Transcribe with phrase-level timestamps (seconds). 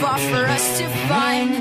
[0.00, 1.52] far for us to find.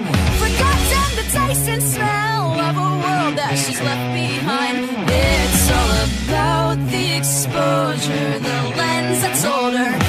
[0.44, 4.78] Forgotten the taste and smell of a world that she's left behind.
[5.08, 10.05] It's all about the exposure, the lens that's older.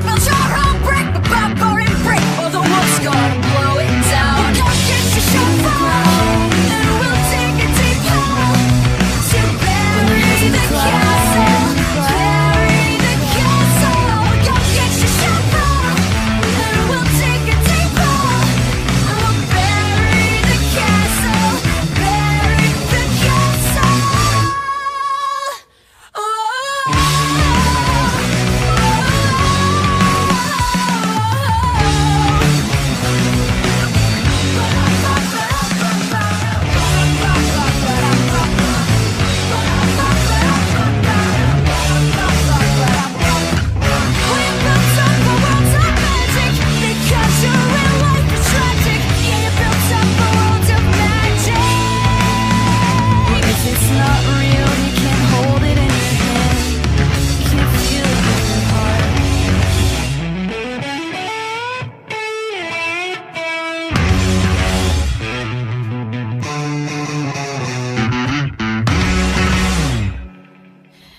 [0.00, 0.37] to you.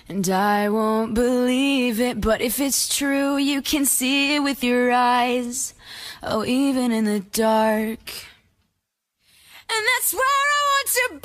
[0.09, 4.91] And I won't believe it, but if it's true, you can see it with your
[4.91, 5.75] eyes.
[6.23, 8.25] Oh, even in the dark.
[9.69, 11.19] And that's where I want to be.